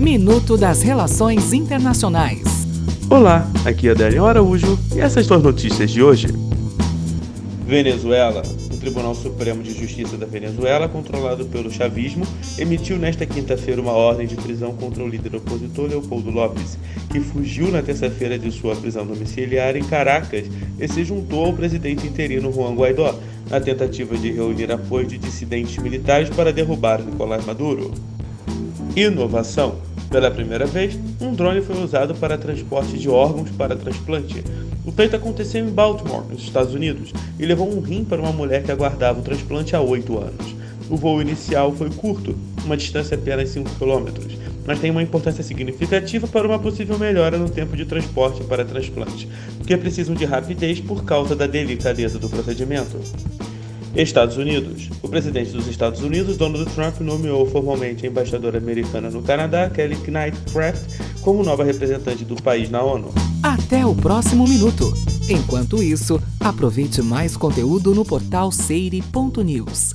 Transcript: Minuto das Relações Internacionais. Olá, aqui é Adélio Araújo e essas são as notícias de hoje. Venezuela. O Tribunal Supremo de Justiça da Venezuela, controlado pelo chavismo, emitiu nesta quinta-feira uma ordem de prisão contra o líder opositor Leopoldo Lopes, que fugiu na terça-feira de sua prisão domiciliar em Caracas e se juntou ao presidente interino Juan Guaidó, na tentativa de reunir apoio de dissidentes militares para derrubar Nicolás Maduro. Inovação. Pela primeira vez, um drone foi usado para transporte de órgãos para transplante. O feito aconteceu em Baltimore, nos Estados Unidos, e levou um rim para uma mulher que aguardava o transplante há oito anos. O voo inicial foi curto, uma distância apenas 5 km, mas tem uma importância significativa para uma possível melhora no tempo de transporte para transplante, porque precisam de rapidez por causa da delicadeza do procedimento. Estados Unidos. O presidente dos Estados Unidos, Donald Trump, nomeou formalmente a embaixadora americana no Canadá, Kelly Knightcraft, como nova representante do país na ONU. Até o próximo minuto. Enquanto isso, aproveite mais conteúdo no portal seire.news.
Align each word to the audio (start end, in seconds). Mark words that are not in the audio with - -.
Minuto 0.00 0.56
das 0.56 0.80
Relações 0.80 1.52
Internacionais. 1.52 2.40
Olá, 3.10 3.46
aqui 3.66 3.86
é 3.86 3.90
Adélio 3.90 4.24
Araújo 4.24 4.78
e 4.96 4.98
essas 4.98 5.26
são 5.26 5.36
as 5.36 5.42
notícias 5.42 5.90
de 5.90 6.02
hoje. 6.02 6.28
Venezuela. 7.66 8.40
O 8.72 8.78
Tribunal 8.78 9.14
Supremo 9.14 9.62
de 9.62 9.78
Justiça 9.78 10.16
da 10.16 10.24
Venezuela, 10.24 10.88
controlado 10.88 11.44
pelo 11.44 11.70
chavismo, 11.70 12.26
emitiu 12.56 12.96
nesta 12.96 13.26
quinta-feira 13.26 13.78
uma 13.78 13.92
ordem 13.92 14.26
de 14.26 14.36
prisão 14.36 14.72
contra 14.74 15.04
o 15.04 15.06
líder 15.06 15.36
opositor 15.36 15.90
Leopoldo 15.90 16.30
Lopes, 16.30 16.78
que 17.10 17.20
fugiu 17.20 17.70
na 17.70 17.82
terça-feira 17.82 18.38
de 18.38 18.50
sua 18.50 18.74
prisão 18.74 19.06
domiciliar 19.06 19.76
em 19.76 19.84
Caracas 19.84 20.46
e 20.78 20.88
se 20.88 21.04
juntou 21.04 21.44
ao 21.44 21.52
presidente 21.52 22.06
interino 22.06 22.50
Juan 22.50 22.74
Guaidó, 22.74 23.14
na 23.50 23.60
tentativa 23.60 24.16
de 24.16 24.32
reunir 24.32 24.72
apoio 24.72 25.06
de 25.06 25.18
dissidentes 25.18 25.76
militares 25.76 26.30
para 26.30 26.54
derrubar 26.54 27.02
Nicolás 27.02 27.44
Maduro. 27.44 27.92
Inovação. 28.96 29.89
Pela 30.10 30.28
primeira 30.28 30.66
vez, 30.66 30.98
um 31.20 31.32
drone 31.32 31.60
foi 31.60 31.80
usado 31.80 32.16
para 32.16 32.36
transporte 32.36 32.98
de 32.98 33.08
órgãos 33.08 33.48
para 33.50 33.76
transplante. 33.76 34.42
O 34.84 34.90
feito 34.90 35.14
aconteceu 35.14 35.64
em 35.64 35.70
Baltimore, 35.70 36.24
nos 36.28 36.42
Estados 36.42 36.74
Unidos, 36.74 37.12
e 37.38 37.46
levou 37.46 37.72
um 37.72 37.80
rim 37.80 38.04
para 38.04 38.20
uma 38.20 38.32
mulher 38.32 38.64
que 38.64 38.72
aguardava 38.72 39.20
o 39.20 39.22
transplante 39.22 39.76
há 39.76 39.80
oito 39.80 40.18
anos. 40.18 40.56
O 40.90 40.96
voo 40.96 41.22
inicial 41.22 41.72
foi 41.72 41.90
curto, 41.90 42.34
uma 42.64 42.76
distância 42.76 43.14
apenas 43.14 43.50
5 43.50 43.70
km, 43.78 44.08
mas 44.66 44.80
tem 44.80 44.90
uma 44.90 45.02
importância 45.02 45.44
significativa 45.44 46.26
para 46.26 46.48
uma 46.48 46.58
possível 46.58 46.98
melhora 46.98 47.38
no 47.38 47.48
tempo 47.48 47.76
de 47.76 47.84
transporte 47.84 48.42
para 48.42 48.64
transplante, 48.64 49.28
porque 49.58 49.76
precisam 49.76 50.16
de 50.16 50.24
rapidez 50.24 50.80
por 50.80 51.04
causa 51.04 51.36
da 51.36 51.46
delicadeza 51.46 52.18
do 52.18 52.28
procedimento. 52.28 52.98
Estados 53.94 54.36
Unidos. 54.36 54.88
O 55.02 55.08
presidente 55.08 55.50
dos 55.50 55.66
Estados 55.66 56.00
Unidos, 56.00 56.36
Donald 56.36 56.70
Trump, 56.72 57.00
nomeou 57.00 57.44
formalmente 57.46 58.06
a 58.06 58.08
embaixadora 58.08 58.58
americana 58.58 59.10
no 59.10 59.22
Canadá, 59.22 59.68
Kelly 59.68 59.96
Knightcraft, 59.96 61.00
como 61.22 61.42
nova 61.42 61.64
representante 61.64 62.24
do 62.24 62.40
país 62.40 62.70
na 62.70 62.82
ONU. 62.82 63.12
Até 63.42 63.84
o 63.84 63.94
próximo 63.94 64.46
minuto. 64.46 64.92
Enquanto 65.28 65.82
isso, 65.82 66.20
aproveite 66.38 67.02
mais 67.02 67.36
conteúdo 67.36 67.94
no 67.94 68.04
portal 68.04 68.52
seire.news. 68.52 69.94